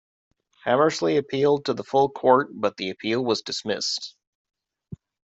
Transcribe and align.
Hamersley 0.65 1.19
appealed 1.19 1.65
to 1.65 1.75
the 1.75 1.83
full 1.83 2.09
court, 2.09 2.49
but 2.53 2.75
the 2.77 2.89
appeal 2.89 3.23
was 3.23 3.43
dismissed. 3.43 4.15